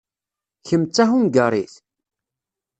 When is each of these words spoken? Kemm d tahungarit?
Kemm 0.67 0.83
d 0.85 0.89
tahungarit? 0.95 1.73